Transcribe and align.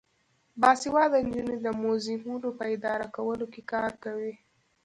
باسواده 0.61 1.17
نجونې 1.25 1.57
د 1.65 1.67
موزیمونو 1.81 2.49
په 2.57 2.63
اداره 2.75 3.05
کولو 3.15 3.45
کې 3.53 3.61
کار 3.73 3.91
کوي. 4.03 4.33